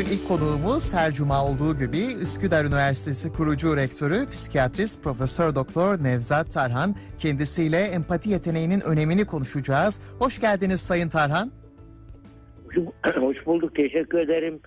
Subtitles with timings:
[0.00, 6.94] İlk konuğumuz her cuma olduğu gibi Üsküdar Üniversitesi kurucu rektörü, psikiyatrist Profesör Doktor Nevzat Tarhan.
[7.18, 10.00] Kendisiyle empati yeteneğinin önemini konuşacağız.
[10.18, 11.52] Hoş geldiniz Sayın Tarhan.
[13.20, 13.76] Hoş bulduk.
[13.76, 14.60] Teşekkür ederim.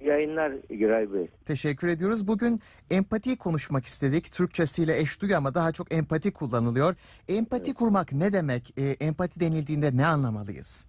[0.00, 1.28] Yayınlar Giray Bey.
[1.44, 2.26] Teşekkür ediyoruz.
[2.26, 2.58] Bugün
[2.90, 4.32] empati konuşmak istedik.
[4.32, 6.94] Türkçesiyle eş duyu ama daha çok empati kullanılıyor.
[7.28, 8.74] Empati kurmak ne demek?
[8.78, 10.86] E, empati denildiğinde ne anlamalıyız?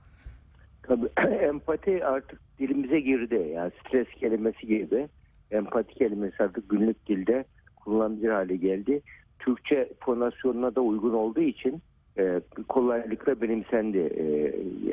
[0.84, 1.08] Tabii
[1.46, 3.52] empati artık dilimize girdi.
[3.56, 5.08] Yani stres kelimesi gibi.
[5.52, 7.46] Empati kelimesi artık günlük dilde
[7.76, 9.02] kullanılır hale geldi.
[9.40, 11.82] Türkçe fonasyonuna da uygun olduğu için
[12.18, 14.26] e, kolaylıkla benimsendi e,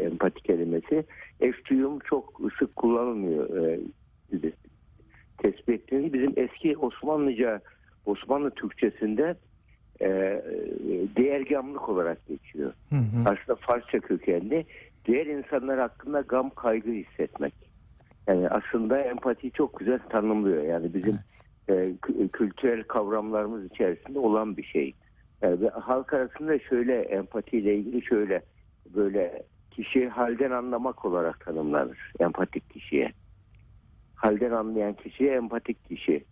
[0.00, 1.04] empati kelimesi.
[1.40, 3.56] Eş duyum çok sık kullanılmıyor.
[3.56, 3.80] E,
[5.38, 7.60] tespit ettiğiniz bizim eski Osmanlıca
[8.06, 9.36] Osmanlı Türkçesinde
[10.00, 10.08] e,
[11.16, 12.72] değergamlık olarak geçiyor.
[12.90, 13.20] Hı hı.
[13.24, 14.64] Aslında Farsça kökenli
[15.08, 17.54] diğer insanlar hakkında gam kaygı hissetmek.
[18.26, 20.62] Yani aslında empati çok güzel tanımlıyor.
[20.62, 21.18] Yani bizim
[21.68, 24.94] e, kü- kültürel kavramlarımız içerisinde olan bir şey.
[25.42, 28.42] Yani ve halk arasında şöyle empatiyle ilgili şöyle
[28.94, 32.12] böyle kişi halden anlamak olarak tanımlanır.
[32.20, 33.12] Empatik kişiye.
[34.14, 36.24] Halden anlayan kişiye empatik kişi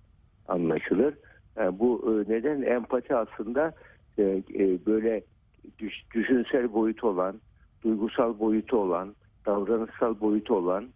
[0.48, 1.14] anlaşılır.
[1.56, 3.72] Yani bu e, neden empati aslında
[4.18, 4.22] e,
[4.54, 5.22] e, böyle
[5.78, 7.40] düş- düşünsel boyutu olan,
[7.90, 10.88] duygusal boyutu olan, davranışsal boyutu olan,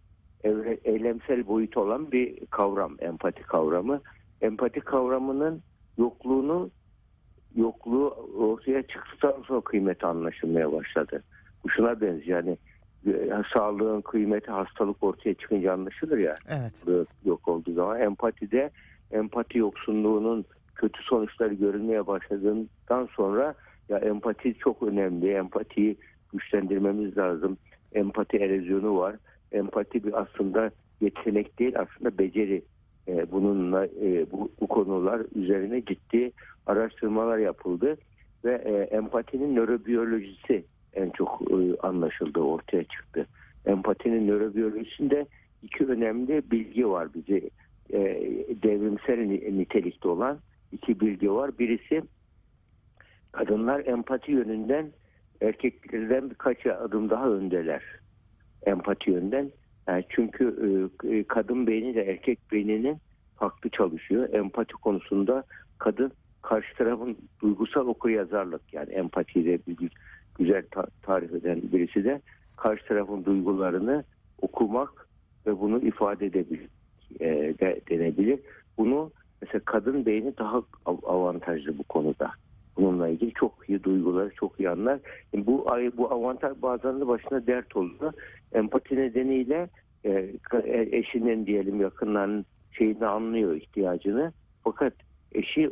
[0.43, 4.01] evre- eylemsel boyutu olan bir kavram, empati kavramı.
[4.41, 5.61] Empati kavramının
[5.97, 6.71] yokluğunu
[7.55, 11.23] yokluğu ortaya çıktıktan sonra kıymeti anlaşılmaya başladı.
[11.63, 12.57] Bu şuna benziyor yani
[13.07, 16.73] e, sağlığın kıymeti hastalık ortaya çıkınca anlaşılır ya Evet.
[17.25, 18.71] yok olduğu zaman empatide
[19.11, 20.45] empati yoksunluğunun
[20.75, 23.55] kötü sonuçları görülmeye başladığından sonra
[23.89, 25.31] ya empati çok önemli.
[25.33, 25.97] Empatiyi
[26.33, 27.57] güçlendirmemiz lazım.
[27.93, 29.15] Empati erozyonu var.
[29.51, 32.61] Empati bir aslında yetenek değil aslında beceri.
[33.07, 36.31] Ee, bununla e, bu, bu konular üzerine ciddi
[36.65, 37.97] araştırmalar yapıldı
[38.45, 43.27] ve e, empatinin nörobiyolojisi en çok e, anlaşıldı ortaya çıktı.
[43.65, 45.25] Empatinin nörobiyolojisinde
[45.63, 47.49] iki önemli bilgi var bize
[47.93, 47.99] e,
[48.63, 50.39] devrimsel ni- nitelikte olan
[50.71, 51.51] iki bilgi var.
[51.59, 52.01] Birisi
[53.31, 54.91] kadınlar empati yönünden
[55.41, 57.83] erkeklerden birkaç adım daha öndeler.
[58.65, 59.51] Empati yönden.
[59.87, 60.45] Yani çünkü
[61.03, 62.97] e, e, kadın beyni ile erkek beyninin
[63.35, 64.29] farklı çalışıyor.
[64.33, 65.43] Empati konusunda
[65.77, 69.91] kadın karşı tarafın duygusal okuryazarlık yani empatiyi de bir gü-
[70.37, 72.21] güzel ta- tarif eden birisi de
[72.55, 74.03] karşı tarafın duygularını
[74.41, 75.07] okumak
[75.47, 76.69] ve bunu ifade edebilir
[77.19, 77.25] e,
[77.59, 78.39] de, denebilir.
[78.77, 82.31] Bunu mesela kadın beyni daha av- avantajlı bu konuda.
[82.77, 84.99] Bununla ilgili çok iyi duyguları çok iyi anlar.
[85.33, 85.65] Yani bu
[85.97, 88.13] bu avantaj bazen de başına dert oluyor.
[88.53, 89.69] Empati nedeniyle
[90.03, 90.09] e,
[90.63, 94.33] e, eşinin diyelim yakınlarının şeyini anlıyor ihtiyacını.
[94.63, 94.93] Fakat
[95.31, 95.71] eşi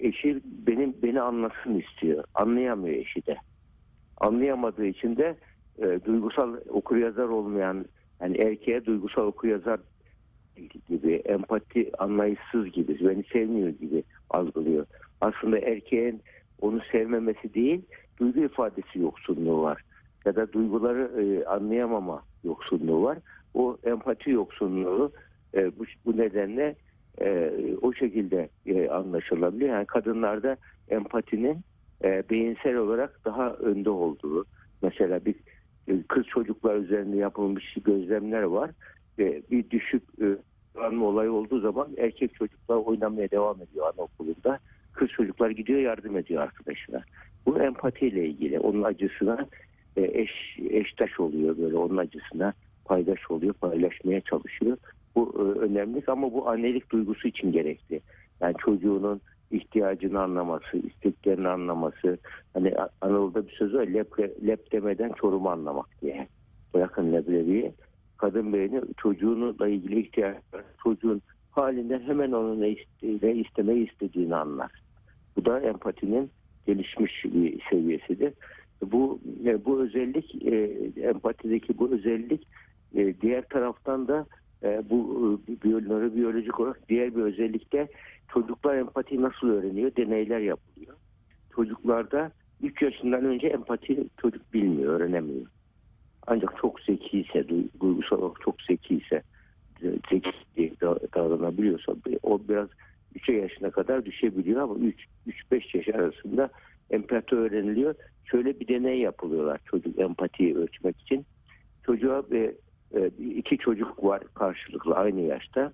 [0.00, 2.24] eşi benim beni anlasın istiyor.
[2.34, 3.36] Anlayamıyor eşi de.
[4.16, 5.36] Anlayamadığı için de
[5.78, 7.84] e, duygusal okuryazar olmayan
[8.20, 9.80] yani erkeğe duygusal okuryazar
[10.88, 14.86] gibi empati anlayışsız gibi beni sevmiyor gibi algılıyor.
[15.22, 16.22] Aslında erkeğin
[16.60, 17.82] onu sevmemesi değil
[18.20, 19.82] duygu ifadesi yoksunluğu var.
[20.24, 23.18] Ya da duyguları e, anlayamama yoksunluğu var.
[23.54, 25.12] O empati yoksunluğu
[25.54, 26.76] e, bu, bu nedenle
[27.20, 27.50] e,
[27.82, 29.70] o şekilde e, anlaşılabiliyor.
[29.70, 30.56] Yani kadınlarda
[30.88, 31.58] empatinin
[32.04, 34.44] e, beyinsel olarak daha önde olduğu
[34.82, 35.34] mesela bir
[35.88, 38.70] e, kız çocuklar üzerinde yapılmış gözlemler var.
[39.18, 40.26] E, bir düşük e,
[41.00, 44.58] olayı olduğu zaman erkek çocuklar oynamaya devam ediyor anaokulunda.
[44.92, 47.02] Kız çocuklar gidiyor yardım ediyor arkadaşına.
[47.46, 48.58] Bu empatiyle ilgili.
[48.58, 49.46] Onun acısına
[49.96, 52.52] e, eş eştaş oluyor böyle onun acısına
[52.84, 54.76] paydaş oluyor, paylaşmaya çalışıyor.
[55.14, 58.00] Bu e, önemli ama bu annelik duygusu için gerekli.
[58.40, 59.20] Yani çocuğunun
[59.50, 62.18] ihtiyacını anlaması, isteklerini anlaması.
[62.54, 66.28] Hani Anadolu'da bir söz var, lep, lep demeden çorumu anlamak diye.
[66.74, 67.72] Bırakın leblebiyi.
[68.16, 71.22] Kadın beyni çocuğunla ilgili ihtiyaçlar, çocuğun
[71.52, 74.70] halinden hemen onun ne, iste, istemeyi istediğini anlar.
[75.36, 76.30] Bu da empatinin
[76.66, 78.32] gelişmiş bir seviyesidir.
[78.82, 79.20] Bu
[79.64, 80.56] bu özellik e,
[81.02, 82.48] empatideki bu özellik
[82.94, 84.26] e, diğer taraftan da
[84.62, 87.88] e, bu biyo- nörobiyolojik olarak diğer bir özellikte
[88.32, 89.96] çocuklar empatiyi nasıl öğreniyor?
[89.96, 90.96] Deneyler yapılıyor.
[91.54, 92.32] Çocuklarda
[92.62, 95.46] 3 yaşından önce empati çocuk bilmiyor, öğrenemiyor.
[96.26, 99.22] Ancak çok zekiyse, duy- duygusal olarak çok zekiyse,
[99.82, 102.68] e, zeki diye da- davranabiliyorsa o biraz
[103.14, 104.74] 3 yaşına kadar düşebiliyor ama
[105.26, 106.50] 3-5 yaş arasında
[106.90, 107.94] empati öğreniliyor.
[108.24, 111.26] Şöyle bir deney yapılıyorlar çocuk empatiyi ölçmek için.
[111.82, 112.50] Çocuğa bir
[112.94, 115.72] e, iki çocuk var karşılıklı aynı yaşta.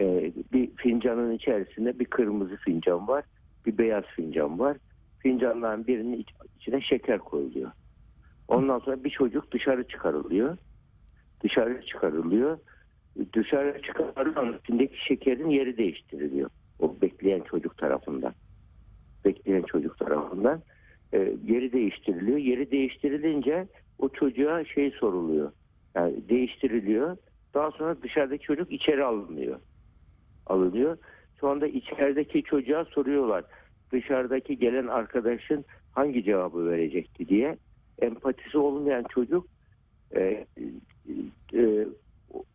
[0.00, 3.24] E, bir fincanın içerisinde bir kırmızı fincan var,
[3.66, 4.76] bir beyaz fincan var.
[5.18, 7.70] Fincanların birinin iç- içine şeker koyuluyor.
[8.48, 10.56] Ondan sonra bir çocuk dışarı çıkarılıyor.
[11.42, 12.58] Dışarı çıkarılıyor.
[13.34, 16.50] Dışarı çıkarılan içindeki şekerin yeri değiştiriliyor.
[16.78, 18.32] O bekleyen çocuk tarafından.
[19.24, 20.62] Bekleyen çocuk tarafından
[21.12, 22.38] e, yeri değiştiriliyor.
[22.38, 23.68] Yeri değiştirilince
[23.98, 25.52] o çocuğa şey soruluyor.
[25.94, 27.16] Yani değiştiriliyor.
[27.54, 29.60] Daha sonra dışarıdaki çocuk içeri alınıyor.
[30.46, 30.98] Alınıyor.
[31.40, 33.44] Sonra da içerideki çocuğa soruyorlar.
[33.92, 37.56] Dışarıdaki gelen arkadaşın hangi cevabı verecekti diye.
[38.02, 39.46] Empatisi olmayan çocuk
[40.16, 40.46] e,
[41.54, 41.86] e,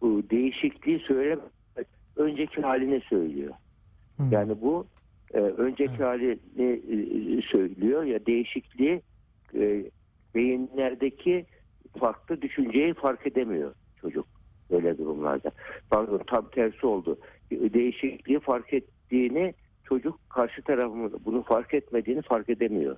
[0.03, 1.39] değişikliği söyle
[2.15, 3.53] önceki halini söylüyor.
[4.17, 4.23] Hı.
[4.31, 4.87] Yani bu
[5.33, 6.01] e, önceki Evet.
[6.01, 6.81] halini
[7.37, 9.01] e, söylüyor ya değişikliği
[9.55, 9.85] e,
[10.35, 11.45] beyinlerdeki
[11.99, 14.27] farklı düşünceyi fark edemiyor çocuk
[14.71, 15.51] böyle durumlarda.
[15.89, 17.17] Pardon tam tersi oldu.
[17.51, 19.53] E, Değişikliği fark ettiğini
[19.83, 22.97] çocuk karşı tarafın bunu fark etmediğini fark edemiyor.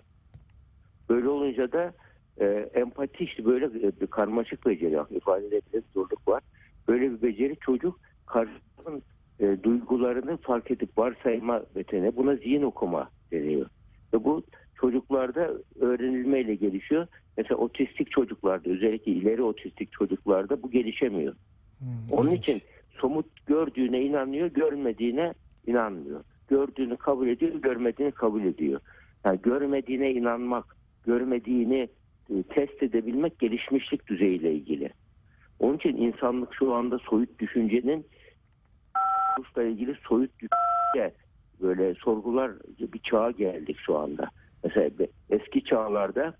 [1.09, 1.93] Böyle olunca da
[2.39, 6.43] e, empati işte böyle bir, karmaşık beceri ifade edebilir zorluk var.
[6.87, 9.03] Böyle bir beceri çocuk karşı tarafın
[9.39, 13.69] e, duygularını fark edip varsayma yeteneği buna zihin okuma deniyor.
[14.13, 14.43] Ve bu
[14.75, 17.07] çocuklarda öğrenilmeyle gelişiyor.
[17.37, 21.33] Mesela otistik çocuklarda özellikle ileri otistik çocuklarda bu gelişemiyor.
[21.79, 22.43] Hı, Onun ilginç.
[22.47, 22.61] için
[23.01, 25.33] somut gördüğüne inanıyor, görmediğine
[25.67, 26.23] inanmıyor.
[26.47, 28.81] Gördüğünü kabul ediyor, görmediğini kabul ediyor.
[29.25, 31.89] Yani görmediğine inanmak, görmediğini
[32.29, 34.89] e, test edebilmek gelişmişlik düzeyiyle ilgili.
[35.65, 38.07] Onun için insanlık şu anda soyut düşüncenin
[39.39, 41.13] Rus'la ilgili soyut düşünce
[41.61, 44.29] böyle sorgular bir çağa geldik şu anda.
[44.63, 44.89] Mesela
[45.29, 46.33] eski çağlarda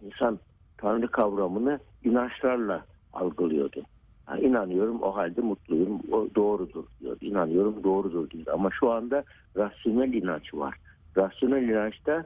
[0.00, 0.38] insan
[0.78, 3.82] Tanrı kavramını inançlarla algılıyordu.
[4.24, 7.16] Ha, inanıyorum o halde mutluyum, o doğrudur diyor.
[7.20, 8.46] İnanıyorum doğrudur diyor.
[8.46, 9.24] Ama şu anda
[9.56, 10.74] rasyonel inanç var.
[11.16, 12.24] Rasyonel inançta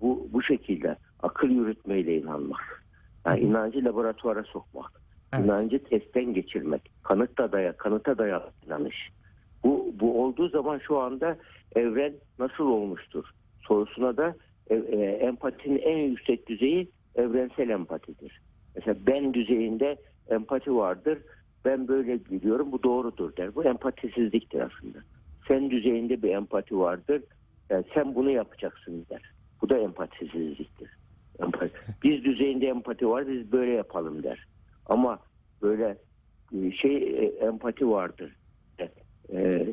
[0.00, 2.84] bu bu şekilde akıl yürütmeyle inanmak.
[3.26, 4.99] Yani inancı laboratuvara sokmak.
[5.32, 5.44] Evet.
[5.44, 6.90] İnancı testten geçirmek.
[7.02, 9.10] Kanıta dayalı, kanıta dayalı inanış.
[9.64, 11.36] Bu, bu olduğu zaman şu anda
[11.76, 13.24] evren nasıl olmuştur
[13.70, 14.34] sorusuna da
[14.70, 18.40] e, e, empatinin en yüksek düzeyi evrensel empatidir.
[18.74, 19.96] Mesela ben düzeyinde
[20.30, 21.18] empati vardır.
[21.64, 23.54] Ben böyle biliyorum bu doğrudur der.
[23.54, 24.98] Bu empatisizliktir aslında.
[25.48, 27.22] Sen düzeyinde bir empati vardır.
[27.70, 29.22] Yani sen bunu yapacaksın der.
[29.62, 30.90] Bu da empatisizliktir.
[31.42, 31.72] Empati.
[32.02, 34.46] Biz düzeyinde empati var biz böyle yapalım der.
[34.86, 35.18] Ama
[35.62, 35.96] böyle
[36.62, 38.36] e, şey e, empati vardır.
[39.32, 39.66] E,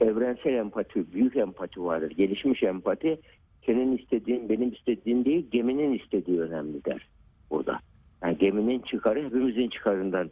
[0.00, 2.10] evrensel empati, büyük empati vardır.
[2.10, 3.20] Gelişmiş empati
[3.66, 7.08] senin istediğin benim istediğim değil geminin istediği önemli der
[7.50, 7.78] burada.
[8.22, 10.30] Yani geminin çıkarı hepimizin çıkarından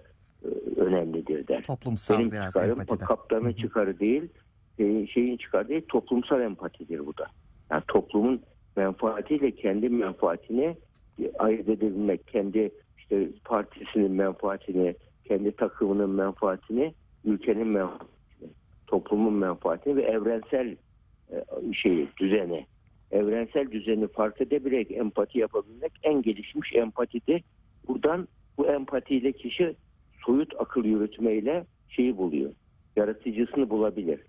[0.76, 1.62] önemlidir der.
[1.62, 3.04] Toplumsal Benim biraz çıkarım empatide.
[3.04, 4.28] kaptanın çıkarı değil,
[4.76, 7.26] şeyin, şeyin çıkarı değil, toplumsal empatidir bu da.
[7.70, 8.42] Yani toplumun
[8.76, 10.76] menfaatiyle kendi menfaatini
[11.38, 12.70] ayırt edebilmek, kendi
[13.10, 18.50] işte partisinin menfaatini, kendi takımının menfaatini, ülkenin menfaatini,
[18.86, 20.76] toplumun menfaatini ve evrensel
[21.32, 22.66] e, şeyi, düzeni,
[23.10, 27.42] evrensel düzeni fark edebilerek empati yapabilmek en gelişmiş empatidir.
[27.88, 28.28] Buradan
[28.58, 29.76] bu empatiyle kişi
[30.26, 32.50] soyut akıl yürütmeyle şeyi buluyor.
[32.96, 34.20] Yaratıcısını bulabilir.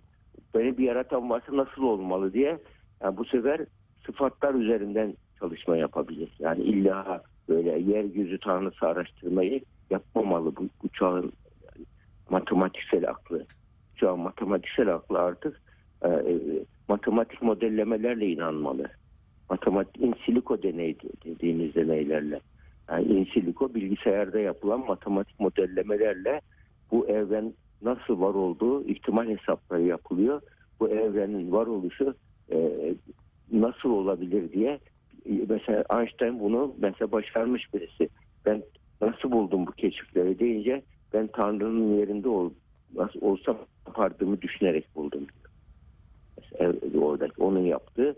[0.56, 2.58] Beni bir yaratan varsa nasıl olmalı diye
[3.02, 3.66] yani bu sefer
[4.06, 6.32] sıfatlar üzerinden çalışma yapabilir.
[6.40, 11.32] Yani illa böyle yeryüzü tanrısı araştırmayı yapmamalı bu, bu çağın
[12.30, 13.46] matematiksel aklı.
[13.96, 15.62] Çağın matematiksel aklı artık
[16.02, 16.40] e, e,
[16.88, 18.88] matematik modellemelerle inanmalı.
[19.50, 22.40] Matematik in silico deney dediğimiz deneylerle.
[22.90, 26.42] Yani in silico bilgisayarda yapılan matematik modellemelerle
[26.92, 30.42] bu evren nasıl var olduğu ihtimal hesapları yapılıyor.
[30.80, 32.16] Bu evrenin varoluşu
[32.52, 32.72] e,
[33.52, 34.80] nasıl olabilir diye
[35.26, 38.10] mesela Einstein bunu mesela başarmış birisi.
[38.46, 38.64] Ben
[39.02, 40.82] nasıl buldum bu keşifleri deyince
[41.14, 42.52] ben Tanrı'nın yerinde ol,
[42.96, 45.28] nasıl olsam yapardığımı düşünerek buldum.
[46.38, 48.16] Mesela e, oradaki onun yaptığı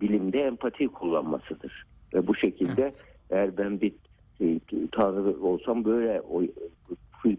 [0.00, 1.84] bilimde empati kullanmasıdır.
[2.14, 3.04] Ve bu şekilde Evet.
[3.30, 3.92] eğer ben bir
[4.40, 4.60] e,
[4.92, 6.42] Tanrı olsam böyle o,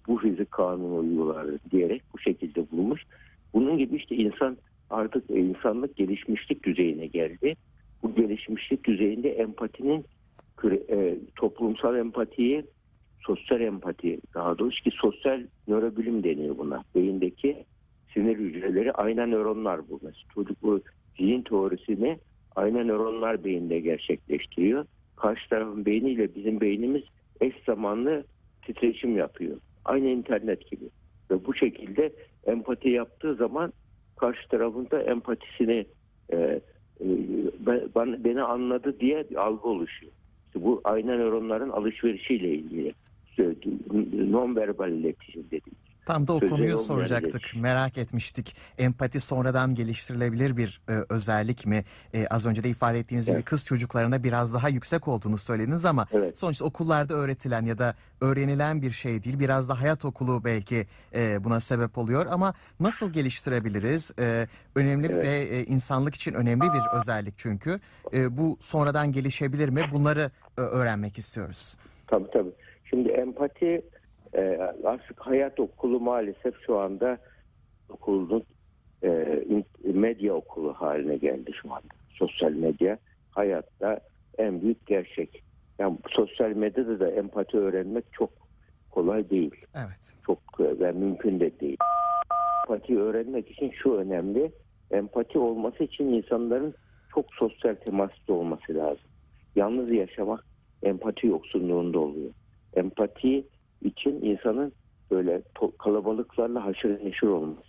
[0.07, 3.03] bu fizik kanunu uygulardı diyerek bu şekilde bulmuş.
[3.53, 4.57] Bunun gibi işte insan
[4.89, 7.55] artık insanlık gelişmişlik düzeyine geldi.
[8.15, 10.05] Gelişmişlik düzeyinde empatinin
[10.89, 12.63] e, toplumsal empatiyi,
[13.19, 16.83] sosyal empati daha doğrusu ki sosyal nörobilim deniyor buna.
[16.95, 17.65] Beyindeki
[18.13, 19.99] sinir hücreleri ayna nöronlar bu.
[20.01, 20.81] Mesela çocuk bu
[21.17, 22.19] zihin teorisini
[22.55, 24.85] ayna nöronlar beyinde gerçekleştiriyor.
[25.15, 27.03] Karşı tarafın beyniyle bizim beynimiz
[27.41, 28.23] eş zamanlı
[28.65, 29.57] titreşim yapıyor.
[29.85, 30.85] Aynı internet gibi.
[31.31, 32.13] Ve bu şekilde
[32.45, 33.73] empati yaptığı zaman
[34.17, 35.85] karşı tarafında empatisini
[36.29, 36.61] e, e,
[37.95, 40.11] ben, beni anladı diye bir algı oluşuyor.
[40.47, 42.93] İşte bu ayna nöronların alışverişiyle ilgili.
[44.31, 45.74] Non verbal iletişim dediğimiz.
[46.05, 47.41] Tam da o konuyu soracaktık.
[47.55, 48.55] Merak etmiştik.
[48.77, 51.83] Empati sonradan geliştirilebilir bir e, özellik mi?
[52.13, 53.37] E, az önce de ifade ettiğiniz evet.
[53.37, 56.37] gibi kız çocuklarına biraz daha yüksek olduğunu söylediniz ama evet.
[56.37, 59.39] sonuçta okullarda öğretilen ya da öğrenilen bir şey değil.
[59.39, 64.11] Biraz da hayat okulu belki e, buna sebep oluyor ama nasıl geliştirebiliriz?
[64.19, 65.25] E, önemli evet.
[65.25, 67.79] ve e, insanlık için önemli bir özellik çünkü.
[68.13, 69.81] E, bu sonradan gelişebilir mi?
[69.91, 71.75] Bunları e, öğrenmek istiyoruz.
[72.07, 72.51] Tabii tabii.
[72.89, 73.81] Şimdi empati
[74.35, 77.17] e, artık hayat okulu maalesef şu anda
[77.89, 78.43] okulun
[79.03, 79.41] e,
[79.83, 81.93] medya okulu haline geldi şu anda.
[82.09, 82.97] Sosyal medya
[83.31, 83.99] hayatta
[84.37, 85.43] en büyük gerçek.
[85.79, 88.29] Yani sosyal medyada da empati öğrenmek çok
[88.91, 89.55] kolay değil.
[89.75, 90.15] Evet.
[90.25, 91.77] Çok e, ve mümkün de değil.
[92.63, 94.51] Empati öğrenmek için şu önemli.
[94.91, 96.73] Empati olması için insanların
[97.13, 99.09] çok sosyal temaslı olması lazım.
[99.55, 100.45] Yalnız yaşamak
[100.83, 102.31] empati yoksunluğunda oluyor.
[102.73, 103.45] Empati
[103.85, 104.73] için insanın
[105.11, 105.41] böyle
[105.79, 107.67] kalabalıklarla haşır neşir olması,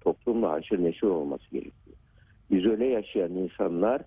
[0.00, 1.96] toplumla haşır neşir olması gerekiyor.
[2.50, 4.02] İzole yaşayan insanlar,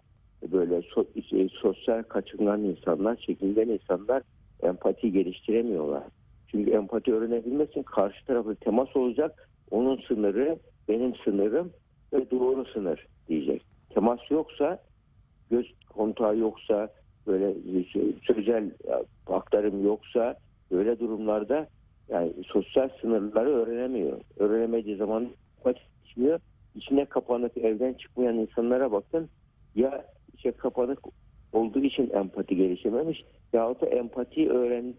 [0.52, 4.24] böyle so, şey, sosyal kaçıngan insanlar, çekingen insanlar
[4.64, 6.04] empati geliştiremiyorlar.
[6.48, 9.50] Çünkü empati öğrenebilmek karşı tarafı temas olacak.
[9.72, 10.58] Onun sınırı
[10.90, 11.72] benim sınırım
[12.14, 13.66] ve doğru sınır diyecek.
[13.90, 14.80] Temas yoksa,
[15.50, 16.90] göz kontağı yoksa,
[17.28, 17.54] böyle
[17.84, 18.72] şey, sözel
[19.28, 20.36] aktarım yoksa,
[20.72, 21.68] Öyle durumlarda
[22.10, 24.22] yani sosyal sınırları öğrenemiyor.
[24.38, 25.30] Öğrenemediği zaman
[26.12, 26.40] geçmiyor.
[26.76, 29.30] İçine kapanık evden çıkmayan insanlara bakın
[29.76, 31.00] ya içe kapanık
[31.54, 33.24] olduğu için empati gelişememiş
[33.54, 34.94] yahut da empati öğren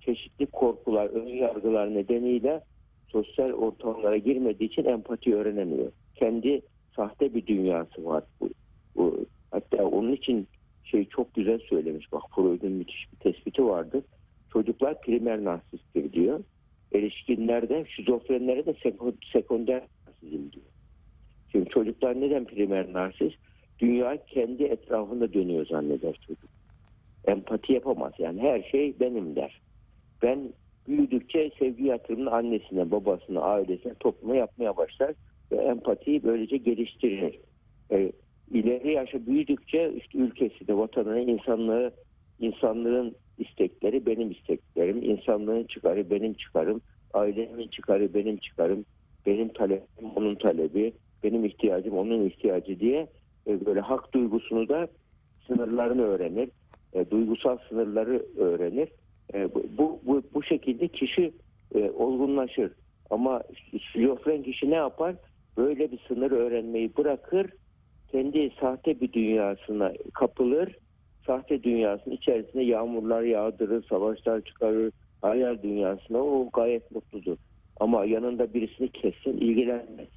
[0.00, 2.60] çeşitli korkular, ön yargılar nedeniyle
[3.08, 5.92] sosyal ortamlara girmediği için empati öğrenemiyor.
[6.14, 6.60] Kendi
[6.96, 8.24] sahte bir dünyası var.
[8.40, 8.48] Bu,
[8.96, 10.46] bu, hatta onun için
[10.84, 12.12] şey çok güzel söylemiş.
[12.12, 14.02] Bak Freud'un müthiş bir tespiti vardı
[14.52, 16.40] çocuklar primer narsisttir diyor.
[16.92, 18.74] Erişkinlerde şizofrenlere de
[19.32, 20.66] sekonder narsizm diyor.
[21.52, 23.36] Şimdi çocuklar neden primer narsist?
[23.78, 26.50] Dünya kendi etrafında dönüyor zanneder çocuk.
[27.26, 28.12] Empati yapamaz.
[28.18, 29.60] Yani her şey benim der.
[30.22, 30.52] Ben
[30.88, 35.14] büyüdükçe sevgi yatırımını annesine, babasına, ailesine, topluma yapmaya başlar
[35.52, 37.38] ve empatiyi böylece geliştirir.
[37.92, 38.12] E,
[38.50, 41.92] ileri yaşa büyüdükçe işte ülkesini, vatanını, insanlığı,
[42.40, 46.80] insanlığın istekleri benim isteklerim, insanlığın çıkarı benim çıkarım,
[47.14, 48.84] ailemin çıkarı benim çıkarım,
[49.26, 50.92] benim talebim onun talebi,
[51.24, 53.06] benim ihtiyacım onun ihtiyacı diye
[53.46, 54.88] e, böyle hak duygusunu da
[55.46, 56.48] sınırlarını öğrenir,
[56.92, 58.88] e, duygusal sınırları öğrenir.
[59.34, 61.32] E, bu, bu, bu şekilde kişi
[61.74, 62.72] e, olgunlaşır.
[63.10, 63.42] Ama
[63.92, 65.14] şizofren kişi ne yapar?
[65.56, 67.50] Böyle bir sınır öğrenmeyi bırakır,
[68.12, 70.76] kendi sahte bir dünyasına kapılır
[71.28, 74.92] sahte dünyasının içerisinde yağmurlar yağdırır, savaşlar çıkarır,
[75.22, 77.36] hayal dünyasına o gayet mutludur.
[77.80, 80.08] Ama yanında birisini kessin ilgilenmez.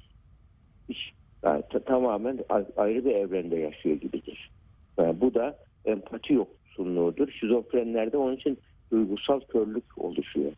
[0.88, 0.98] Hiç,
[1.44, 2.38] yani tamamen
[2.76, 4.50] ayrı bir evrende yaşıyor gibidir.
[4.98, 7.28] Yani bu da empati yoksunluğudur.
[7.30, 8.58] Şizofrenlerde onun için
[8.90, 10.52] duygusal körlük oluşuyor.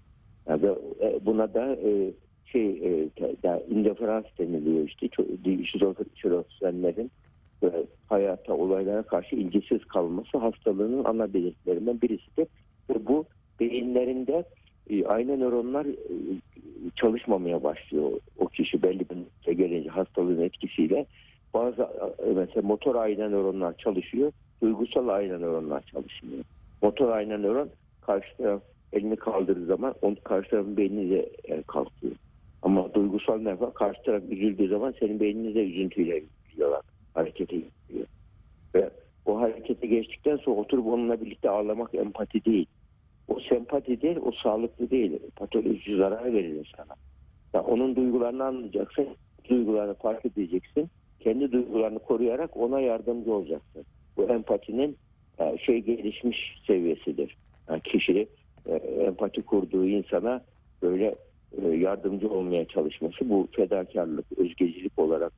[0.48, 0.66] Yani
[1.00, 2.12] e, buna da e,
[2.44, 3.08] şey e,
[3.70, 5.08] indiferans deniliyor işte
[6.22, 7.10] şizofrenlerin
[8.08, 12.46] hayata, olaylara karşı ilgisiz kalması hastalığının ana belirtilerinden birisidir.
[12.90, 13.24] Ve bu
[13.60, 14.44] beyinlerinde
[14.90, 15.94] e, aynı nöronlar e,
[16.96, 19.04] çalışmamaya başlıyor o kişi belli
[19.44, 21.06] bir gelince hastalığın etkisiyle.
[21.54, 24.32] Bazı e, mesela motor ayna nöronlar çalışıyor,
[24.62, 26.44] duygusal ayna nöronlar çalışmıyor.
[26.82, 27.70] Motor ayna nöron
[28.00, 31.30] karşı taraf elini kaldırdığı zaman onun karşı tarafın beynine de
[31.66, 32.12] kalkıyor.
[32.62, 36.80] Ama duygusal nefes karşı taraf üzüldüğü zaman senin beyninize üzüntüyle gidiyorlar
[37.14, 38.06] harekete geçiyor.
[38.74, 38.90] Ve
[39.26, 42.66] o harekete geçtikten sonra oturup onunla birlikte ağlamak empati değil.
[43.28, 45.18] O sempati değil, o sağlıklı değil.
[45.36, 46.94] Patoloji zarar verir insana.
[47.54, 49.08] Yani onun duygularını anlayacaksın,
[49.48, 50.90] duygularını fark edeceksin.
[51.20, 53.84] Kendi duygularını koruyarak ona yardımcı olacaksın.
[54.16, 54.96] Bu empatinin
[55.38, 57.36] e, şey gelişmiş seviyesidir.
[57.68, 58.28] Yani kişi
[58.66, 60.44] e, empati kurduğu insana
[60.82, 61.14] böyle
[61.62, 65.32] e, yardımcı olmaya çalışması bu fedakarlık, özgecilik olarak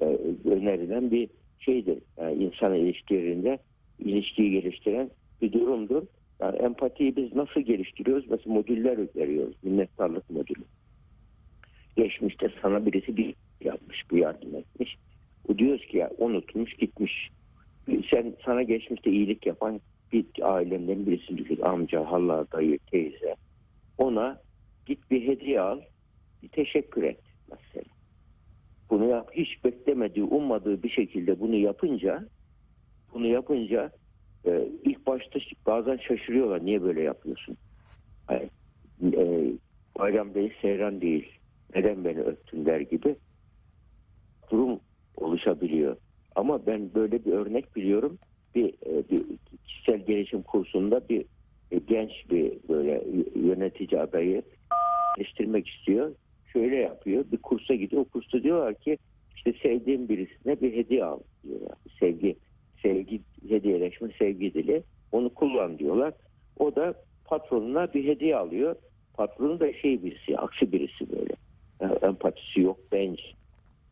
[0.00, 0.04] e,
[0.44, 1.98] önerilen bir şeydir.
[2.20, 3.58] Yani insan ilişkilerinde
[3.98, 5.10] ilişkiyi geliştiren
[5.42, 6.02] bir durumdur.
[6.40, 8.30] Yani empatiyi biz nasıl geliştiriyoruz?
[8.30, 9.56] Mesela modüller veriyoruz.
[9.62, 10.64] Minnettarlık modülü.
[11.96, 14.96] Geçmişte sana birisi bir yapmış, bir yardım etmiş.
[15.48, 17.30] Bu diyoruz ki ya unutmuş gitmiş.
[18.10, 19.80] Sen sana geçmişte iyilik yapan
[20.12, 21.60] bir ailenden birisini düşün.
[21.62, 23.34] Amca, hala, dayı, teyze.
[23.98, 24.40] Ona
[24.86, 25.80] git bir hediye al,
[26.42, 27.20] bir teşekkür et.
[28.92, 32.28] Bunu yap, hiç beklemediği, ummadığı bir şekilde bunu yapınca,
[33.14, 33.90] bunu yapınca
[34.46, 36.64] e, ilk başta bazen şaşırıyorlar.
[36.64, 37.56] Niye böyle yapıyorsun?
[38.30, 38.50] Yani,
[39.16, 39.52] e,
[39.98, 41.38] bayram değil, seyran değil.
[41.74, 43.16] Neden beni öptün der gibi
[44.50, 44.80] durum
[45.16, 45.96] oluşabiliyor.
[46.34, 48.18] Ama ben böyle bir örnek biliyorum.
[48.54, 49.24] Bir, e, bir
[49.66, 51.24] kişisel gelişim kursunda bir
[51.70, 54.42] e, genç bir böyle yönetici adayı
[55.16, 56.14] geliştirmek istiyor.
[56.52, 57.24] Şöyle yapıyor.
[57.32, 58.02] Bir kursa gidiyor.
[58.02, 58.98] O kursta diyorlar ki
[59.36, 61.78] işte sevdiğin birisine bir hediye al diyorlar.
[62.00, 62.36] Sevgi,
[62.82, 64.82] sevgi hediyeleşme sevgi dili.
[65.12, 66.14] Onu kullan diyorlar.
[66.58, 66.94] O da
[67.24, 68.76] patronuna bir hediye alıyor.
[69.14, 71.34] Patronu da şey birisi, aksi birisi böyle.
[71.80, 73.20] Yani empatisi yok, bench.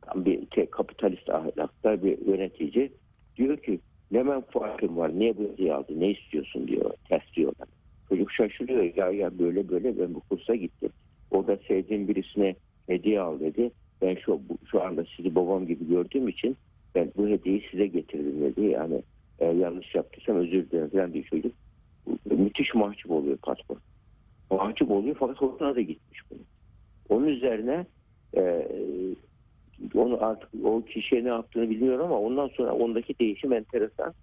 [0.03, 2.93] Tam bir kapitalist ahlakta bir yönetici.
[3.37, 7.69] Diyor ki ne menfaatin var, niye bu hediye aldın, ne istiyorsun diyor, ters diyorlar.
[8.09, 10.90] Çocuk şaşırıyor, ya ya böyle böyle ben bu kursa gittim.
[11.31, 12.55] O da sevdiğim birisine
[12.87, 13.71] hediye al dedi.
[14.03, 16.57] Ben şu, şu anda sizi babam gibi gördüğüm için
[16.95, 18.61] ben bu hediyeyi size getirdim dedi.
[18.61, 19.03] Yani
[19.39, 21.53] e, yanlış yaptıysam özür dilerim falan diyor çocuk.
[22.25, 23.79] Müthiş mahcup oluyor patron.
[24.51, 26.41] Mahcup oluyor fakat hoşuna da gitmiş bunu.
[27.09, 27.87] Onun üzerine
[28.37, 28.69] e,
[29.95, 34.15] onu artık o kişiye ne yaptığını bilmiyorum ama ondan sonra ondaki değişim enteresan.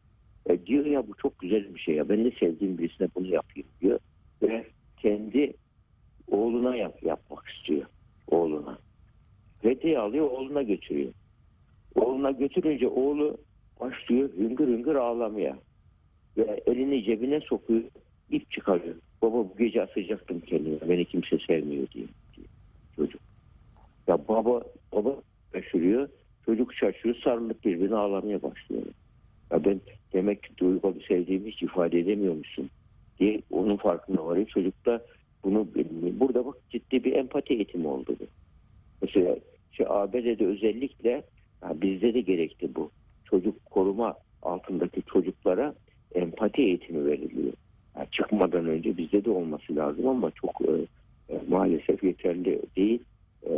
[0.50, 3.68] E, diyor ya bu çok güzel bir şey ya ben de sevdiğim birisine bunu yapayım
[3.82, 4.00] diyor.
[4.42, 4.66] Ve
[4.98, 5.54] kendi
[6.38, 7.86] oğluna yap, yapmak istiyor.
[8.28, 8.78] Oğluna.
[9.62, 11.12] Hediye alıyor oğluna götürüyor.
[11.96, 13.38] Oğluna götürünce oğlu
[13.80, 15.58] başlıyor hüngür hüngür ağlamaya.
[16.38, 17.84] Ve elini cebine sokuyor,
[18.30, 18.96] ip çıkarıyor.
[19.22, 22.06] Baba bu gece asacaktım kendime, beni kimse sevmiyor diye.
[22.36, 22.48] diye
[22.96, 23.22] çocuk.
[24.08, 24.62] Ya baba,
[24.94, 25.16] baba
[25.54, 26.10] şaşırıyor,
[26.46, 28.84] çocuk şaşırıyor, sarılıp birbirine ağlamaya başlıyor.
[29.52, 29.82] Ya ben
[30.14, 32.70] demek ki duyguyu sevdiğimi hiç ifade edemiyormuşsun
[33.20, 34.48] diye onun farkına varıyor.
[34.48, 35.06] Çocuk da
[35.48, 36.20] bunu bilmiyor.
[36.20, 38.26] Burada bak ciddi bir empati eğitimi oldu bu.
[39.02, 39.36] Mesela
[39.72, 41.24] şey ABD'de özellikle
[41.64, 42.92] bizde de gerekti bu.
[43.26, 45.74] Çocuk koruma altındaki çocuklara
[46.16, 47.54] empati eğitimi veriliyor.
[47.96, 50.72] Yani çıkmadan önce bizde de olması lazım ama çok e,
[51.34, 53.00] e, maalesef yeterli değil.
[53.50, 53.52] E,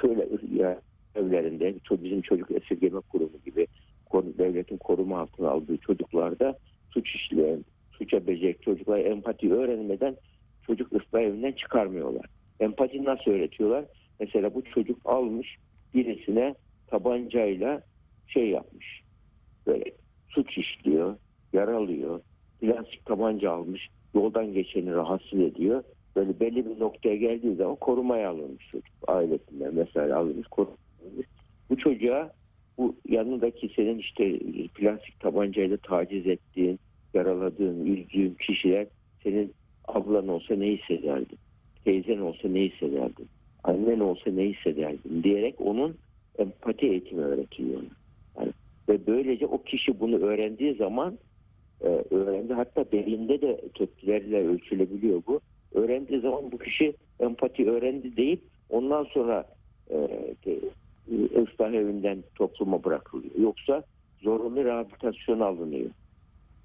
[0.00, 0.80] şöyle ya,
[1.14, 3.66] evlerinde bizim çocuk esirgeme kurumu gibi
[4.38, 6.58] devletin koruma altına aldığı çocuklarda
[6.90, 10.16] suç işleyen, suça becek çocuklar empati öğrenmeden
[10.68, 12.26] çocuk ıslah evinden çıkarmıyorlar.
[12.60, 13.84] Empati nasıl öğretiyorlar?
[14.20, 15.56] Mesela bu çocuk almış
[15.94, 16.54] birisine
[16.86, 17.82] tabancayla
[18.26, 19.02] şey yapmış.
[19.66, 19.84] Böyle
[20.28, 21.16] suç işliyor,
[21.52, 22.20] yaralıyor.
[22.60, 25.84] Plastik tabanca almış, yoldan geçeni rahatsız ediyor.
[26.16, 28.94] Böyle belli bir noktaya geldiği zaman korumaya alınmış çocuk.
[29.06, 30.78] Ailesinden mesela alınmış, korunmuş.
[31.70, 32.32] Bu çocuğa
[32.78, 34.38] bu yanındaki senin işte
[34.74, 36.80] plastik tabancayla taciz ettiğin,
[37.14, 38.86] yaraladığın, üzdüğün kişiler
[39.22, 39.52] senin
[39.88, 41.38] ablan olsa ne hissederdin?
[41.84, 43.28] Teyzen olsa ne hissederdin?
[43.64, 45.22] Annen olsa ne hissederdin?
[45.22, 45.96] Diyerek onun
[46.38, 47.82] empati eğitimi öğretiyor.
[48.38, 48.52] Yani,
[48.88, 51.18] ve böylece o kişi bunu öğrendiği zaman
[51.80, 52.52] e, öğrendi.
[52.54, 55.40] Hatta belinde de tepkilerle ölçülebiliyor bu.
[55.74, 59.44] Öğrendiği zaman bu kişi empati öğrendi deyip ondan sonra
[59.90, 59.96] e,
[60.46, 60.58] e,
[61.42, 63.34] ıslah evinden topluma bırakılıyor.
[63.38, 63.82] Yoksa
[64.22, 65.90] zorunlu rehabilitasyon alınıyor.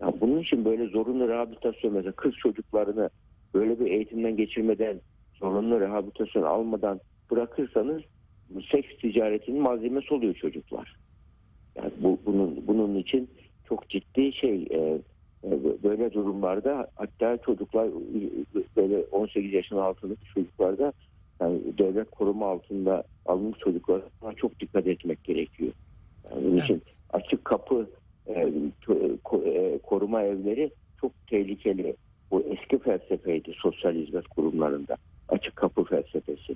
[0.03, 3.09] Yani bunun için böyle zorunlu rehabilitasyon mesela kız çocuklarını
[3.53, 5.01] böyle bir eğitimden geçirmeden
[5.39, 6.99] zorunlu rehabilitasyon almadan
[7.31, 8.01] bırakırsanız
[8.71, 10.95] seks ticaretinin malzemesi oluyor çocuklar.
[11.75, 13.29] Yani bu, bunun bunun için
[13.67, 14.77] çok ciddi şey e,
[15.43, 17.89] e böyle durumlarda hatta çocuklar
[18.75, 20.93] böyle 18 yaşın altındaki çocuklarda
[21.41, 24.01] yani devlet koruma altında alınmış çocuklara
[24.35, 25.71] çok dikkat etmek gerekiyor.
[26.31, 26.63] Yani bunun evet.
[26.63, 26.81] için
[27.13, 27.87] açık kapı
[29.83, 31.95] koruma evleri çok tehlikeli.
[32.31, 34.95] Bu eski felsefeydi sosyal hizmet kurumlarında.
[35.29, 36.55] Açık kapı felsefesi.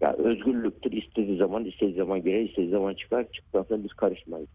[0.00, 0.92] Ya özgürlüktür.
[0.92, 3.32] istediği zaman istediği zaman girer, istediği zaman çıkar.
[3.32, 4.48] Çıktıktan biz karışmayız.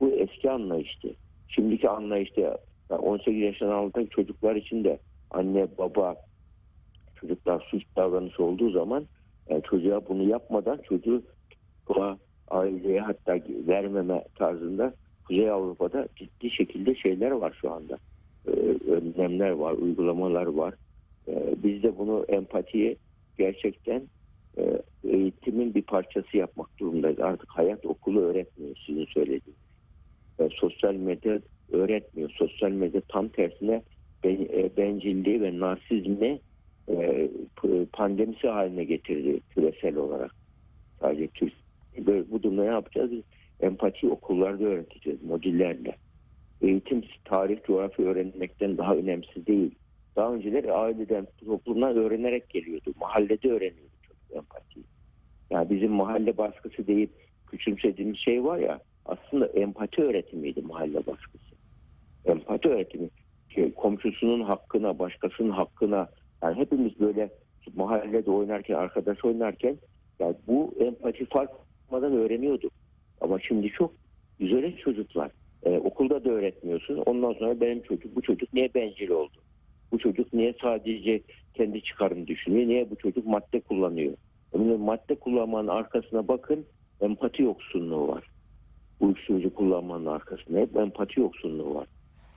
[0.00, 1.08] Bu eski anlayıştı.
[1.48, 2.58] Şimdiki anlayışta
[2.90, 4.98] 18 yaşından altındaki çocuklar için de
[5.30, 6.16] anne baba
[7.20, 9.04] çocuklar suç davranışı olduğu zaman
[9.48, 11.22] yani çocuğa bunu yapmadan çocuğu
[12.48, 14.94] aileye hatta vermeme tarzında
[15.28, 17.98] Kuzey Avrupa'da ciddi şekilde şeyler var şu anda.
[18.48, 18.50] Ee,
[18.90, 20.74] önlemler var, uygulamalar var.
[21.28, 22.96] Ee, biz de bunu empatiyi
[23.38, 24.02] gerçekten
[24.58, 27.20] e, eğitimin bir parçası yapmak durumundayız.
[27.20, 29.60] Artık hayat okulu öğretmiyor sizin söylediğiniz.
[30.38, 31.40] E, sosyal medya
[31.72, 32.30] öğretmiyor.
[32.30, 33.82] Sosyal medya tam tersine
[34.24, 36.40] e, bencilliği ve narsizmi
[36.88, 37.28] e,
[37.92, 40.34] pandemisi haline getirdi küresel olarak.
[41.00, 41.66] Sadece Türkiye.
[42.30, 43.10] Bu durumda ne yapacağız?
[43.60, 45.96] Empati okullarda öğreteceğiz modüllerle.
[46.62, 49.74] Eğitim tarih, coğrafya öğrenmekten daha önemsiz değil.
[50.16, 52.92] daha önceleri aileden, toplumdan öğrenerek geliyordu.
[53.00, 54.84] Mahallede öğreniyordu çocuk empatiyi.
[55.50, 57.10] Yani bizim mahalle baskısı deyip
[57.46, 61.54] küçümsediğimiz şey var ya aslında empati öğretimiydi mahalle baskısı.
[62.24, 63.08] Empati öğretimi.
[63.48, 66.08] Şey, komşusunun hakkına, başkasının hakkına
[66.42, 67.30] yani hepimiz böyle
[67.74, 69.76] mahallede oynarken, arkadaş oynarken
[70.18, 72.72] yani bu empati farkmadan öğreniyorduk.
[73.20, 73.92] Ama şimdi çok
[74.38, 75.30] güzel çocuklar.
[75.64, 76.96] Ee, okulda da öğretmiyorsun.
[77.06, 79.36] Ondan sonra benim çocuk, bu çocuk niye bencil oldu?
[79.92, 81.20] Bu çocuk niye sadece
[81.54, 82.68] kendi çıkarını düşünüyor?
[82.68, 84.14] Niye bu çocuk madde kullanıyor?
[84.54, 86.66] Yani madde kullanmanın arkasına bakın
[87.00, 88.24] empati yoksunluğu var.
[89.00, 91.88] Uyuşturucu kullanmanın arkasında hep empati yoksunluğu var.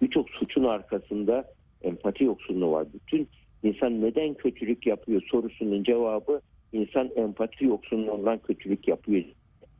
[0.01, 1.45] Birçok suçun arkasında
[1.81, 2.87] empati yoksunluğu var.
[2.93, 3.27] Bütün
[3.63, 6.41] insan neden kötülük yapıyor sorusunun cevabı
[6.73, 9.23] insan empati yoksunluğundan kötülük yapıyor.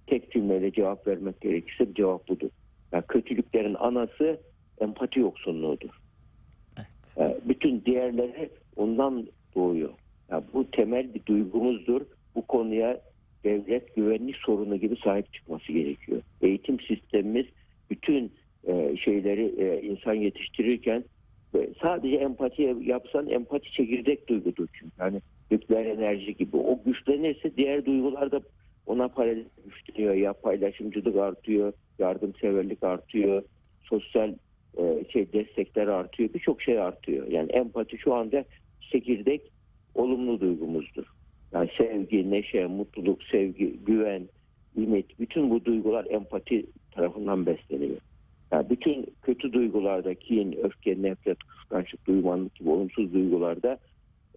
[0.10, 2.50] Tek cümleyle cevap vermek gerekirse cevap budur.
[2.92, 4.40] Yani kötülüklerin anası
[4.82, 5.90] empati yoksunluğudur.
[6.78, 6.88] Evet.
[7.18, 9.90] Yani bütün diğerleri ondan doğuyor.
[10.32, 12.02] Yani bu temel bir duygumuzdur.
[12.36, 13.02] Bu konuya
[13.44, 16.22] devlet güvenlik sorunu gibi sahip çıkması gerekiyor.
[16.42, 17.46] Eğitim sistemimiz
[17.90, 18.32] bütün
[18.68, 21.04] e, şeyleri e, insan yetiştirirken
[21.56, 24.96] e, sadece empati yapsan empati çekirdek duygudur çünkü.
[25.00, 26.58] Yani nükleer enerji gibi.
[26.58, 28.42] O güçlenirse diğer duygular da
[28.86, 29.46] ona paralel
[30.00, 30.14] güçleniyor.
[30.14, 33.44] Ya paylaşımcılık artıyor, yardımseverlik artıyor,
[33.84, 34.34] sosyal
[34.78, 36.30] e, şey destekler artıyor.
[36.34, 37.28] Birçok şey artıyor.
[37.28, 38.46] Yani empati şu anda
[38.92, 39.42] çekirdek
[39.96, 41.06] olumlu duygumuzdur.
[41.52, 44.30] Yani sevgi, neşe, mutluluk, sevgi, güven,
[44.78, 47.98] ümit bütün bu duygular empati tarafından besleniyor.
[48.52, 53.78] Yani bütün kötü duygularda kin, öfke, nefret, kıskançlık, duymanlık gibi olumsuz duygularda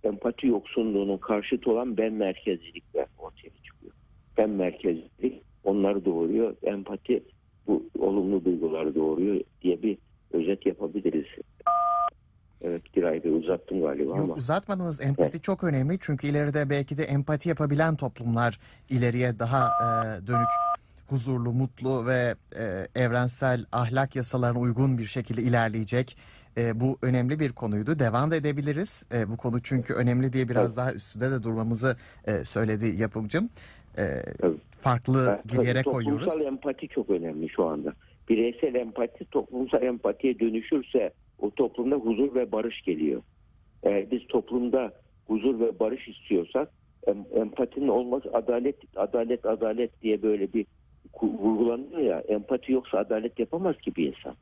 [0.05, 3.92] empati yoksunluğunun karşıtı olan ben merkezcilikler ortaya çıkıyor.
[4.38, 6.55] Ben merkezcilik onları doğuruyor.
[6.62, 7.22] Empati
[7.66, 9.98] bu olumlu duyguları doğuruyor diye bir
[10.33, 11.27] özet yapabiliriz.
[12.64, 14.35] Evet Giray Bey uzattım galiba Yok ama.
[14.35, 15.01] uzatmadınız.
[15.05, 18.59] Empati çok önemli çünkü ileride belki de empati yapabilen toplumlar
[18.90, 20.48] ileriye daha e, dönük
[21.09, 26.16] huzurlu, mutlu ve e, evrensel ahlak yasalarına uygun bir şekilde ilerleyecek.
[26.57, 27.98] E, bu önemli bir konuydu.
[27.98, 29.07] Devam da edebiliriz.
[29.14, 30.77] E, bu konu çünkü önemli diye biraz Evet.
[30.77, 31.96] daha üstünde de durmamızı
[32.27, 33.51] e, söyledi yapımcım.
[33.98, 34.05] E,
[34.40, 34.57] Tabii.
[34.70, 36.24] farklı Evet, bir yere tabii koyuyoruz.
[36.26, 37.92] Toplumsal empati çok önemli şu anda.
[38.28, 43.22] Bireysel empati toplumsal empatiye dönüşürse o toplumda huzur ve barış geliyor.
[43.83, 44.92] Eğer biz toplumda
[45.26, 46.68] huzur ve barış istiyorsak
[47.07, 50.66] em- empatinin olması adalet adalet adalet diye böyle bir
[51.22, 54.35] vurgulanıyor ya empati yoksa adalet yapamaz ki bir insan.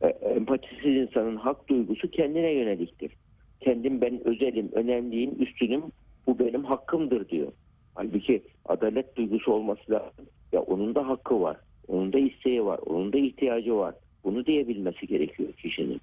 [0.00, 3.12] E, empatisiz insanın hak duygusu kendine yöneliktir.
[3.60, 5.82] Kendim ben özelim, önemliyim, üstünüm,
[6.26, 7.52] bu benim hakkımdır diyor.
[7.98, 10.26] Halbuki adalet duygusu olması lazım.
[10.52, 11.56] Ya onun da hakkı var.
[11.88, 12.78] Onun da isteği var.
[12.86, 13.94] Onun da ihtiyacı var.
[14.24, 16.00] Bunu diyebilmesi gerekiyor kişinin.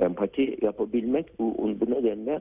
[0.00, 2.40] Empati yapabilmek bu, bu nedenle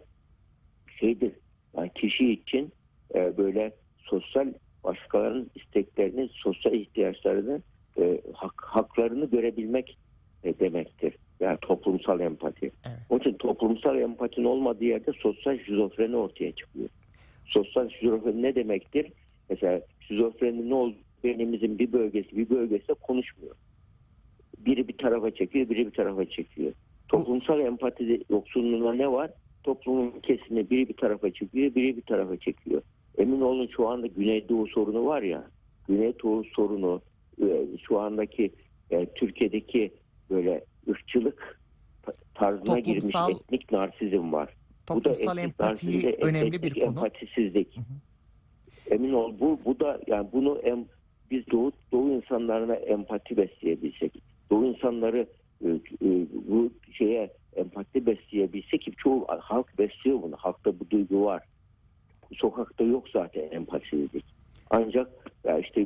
[1.00, 1.32] şeydir.
[1.78, 2.72] Yani kişi için
[3.16, 4.54] e, böyle sosyal
[4.84, 7.62] başkalarının isteklerini, sosyal ihtiyaçlarını,
[8.00, 9.98] e, hak, haklarını görebilmek
[10.44, 11.14] e, demektir.
[11.40, 12.72] Yani toplumsal empati.
[12.88, 12.98] Evet.
[13.10, 16.90] Onun için toplumsal empatinin olmadığı yerde sosyal şizofreni ortaya çıkıyor.
[17.46, 19.12] Sosyal şizofreni ne demektir?
[19.50, 20.96] Mesela şizofreni ne oldu?
[21.24, 23.56] Beynimizin bir bölgesi bir bölgesi konuşmuyor.
[24.58, 26.74] Biri bir tarafa çekiyor, biri bir tarafa çekiyor.
[27.08, 29.32] Toplumsal empati yoksunluğuna ne var?
[29.64, 32.82] Toplumun kesimi biri bir tarafa çekiyor, biri bir tarafa çekiyor.
[33.18, 35.48] Emin olun şu anda Güneydoğu sorunu var ya,
[35.88, 37.02] Güneydoğu sorunu
[37.42, 37.46] e,
[37.88, 38.52] şu andaki
[38.92, 39.92] e, Türkiye'deki
[40.30, 41.60] böyle ırkçılık
[42.04, 44.50] ta- tarzına girmiş Toplumsal- etnik narsizm var.
[44.88, 46.86] Toplumsal etnik empati narsizm, önemli bir konu.
[46.86, 47.76] Empatisizlik.
[47.78, 48.96] Hı hı.
[48.96, 50.86] Emin ol bu bu da yani bunu em,
[51.32, 55.28] biz Doğu, Doğu insanlarına empati besleyebilsek, Doğu insanları
[55.66, 56.08] e, e,
[56.48, 60.36] bu şeye empati besleyebilsek ki çoğu halk besliyor bunu.
[60.38, 61.44] Halkta bu duygu var.
[62.34, 64.26] Sokakta yok zaten empatisizlik.
[64.70, 65.10] Ancak
[65.44, 65.86] ya işte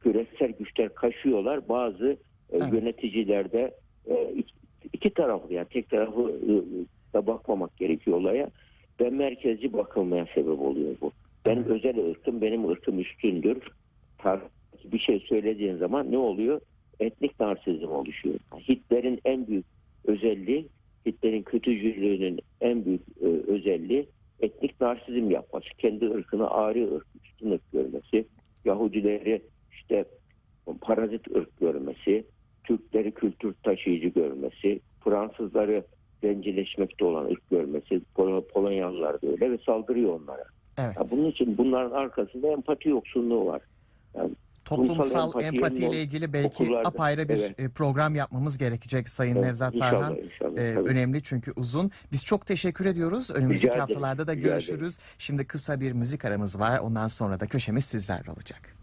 [0.00, 1.68] küresel güçler kaşıyorlar.
[1.68, 2.06] Bazı
[2.52, 2.72] e, Evet.
[2.72, 3.74] yöneticilerde
[4.10, 4.34] e,
[4.92, 6.52] iki, taraflı yani tek tarafı e,
[7.14, 8.50] da bakmamak gerekiyor olaya.
[9.00, 11.12] Ben merkezci bakılmaya sebep oluyor bu.
[11.46, 11.70] Benim Evet.
[11.70, 13.58] özel ırkım, benim ırkım üstündür.
[14.84, 16.60] Bir şey söylediğin zaman ne oluyor?
[17.00, 18.38] Etnik narsizm oluşuyor.
[18.68, 19.66] Hitler'in en büyük
[20.04, 20.66] özelliği,
[21.06, 24.06] Hitler'in kötücülüğünün en büyük e, özelliği
[24.40, 25.66] etnik narsizm yapması.
[25.78, 28.24] Kendi ırkını ari ırk, üstün ırk görmesi.
[28.64, 29.42] Yahudileri
[29.72, 30.04] işte
[30.80, 32.24] parazit ırk görmesi.
[32.64, 34.80] Türkleri kültür taşıyıcı görmesi.
[35.04, 35.84] Fransızları
[36.22, 38.00] zencileşmekte olan ırk görmesi.
[38.16, 40.44] Pol- Polonyalılar da öyle ve saldırıyor onlara.
[40.78, 40.96] Evet.
[40.96, 43.62] Ya bunun için bunların arkasında empati yoksunluğu var.
[44.64, 47.60] toplumsal empati empati yerine ile ilgili belki okullarda, apayrı bir evet.
[47.60, 50.16] e, program yapmamız gerekecek Sayın Evet, Nevzat inşallah, Tarhan.
[50.16, 50.88] inşallah, E, tabii.
[50.88, 51.90] önemli çünkü uzun.
[52.12, 53.30] Biz çok teşekkür ediyoruz.
[53.30, 54.98] Önümüzdeki haftalarda da görüşürüz.
[55.18, 56.78] Şimdi kısa bir müzik aramız var.
[56.78, 58.79] Ondan sonra da köşemiz sizlerle olacak.